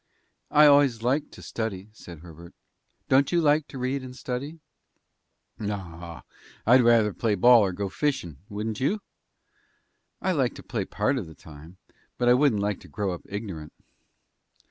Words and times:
"I 0.49 0.65
always 0.65 1.03
liked 1.03 1.31
to 1.33 1.43
study," 1.43 1.89
said 1.93 2.21
Herbert. 2.21 2.55
"Don't 3.07 3.31
you 3.31 3.39
like 3.39 3.67
to 3.67 3.77
read 3.77 4.01
and 4.01 4.15
study?" 4.15 4.59
"No; 5.59 6.23
I'd 6.65 6.81
rather 6.81 7.13
play 7.13 7.35
ball 7.35 7.61
or 7.63 7.71
go 7.71 7.87
fishin', 7.87 8.39
wouldn't 8.49 8.79
you?" 8.79 9.01
"I 10.19 10.31
like 10.31 10.55
to 10.55 10.63
play 10.63 10.85
part 10.85 11.19
of 11.19 11.27
the 11.27 11.35
time, 11.35 11.77
but 12.17 12.27
I 12.27 12.33
wouldn't 12.33 12.63
like 12.63 12.79
to 12.79 12.87
grow 12.87 13.13
up 13.13 13.21
ignorant." 13.29 13.73